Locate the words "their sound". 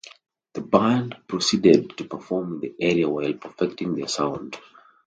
3.93-4.57